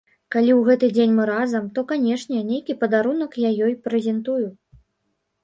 Калі 0.35 0.51
ў 0.51 0.61
гэты 0.69 0.87
дзень 0.95 1.11
мы 1.17 1.27
разам, 1.31 1.67
то, 1.75 1.83
канешне, 1.91 2.39
нейкі 2.49 2.77
падарунак 2.81 3.39
я 3.45 3.53
ёй 3.69 3.77
прэзентую. 3.87 4.41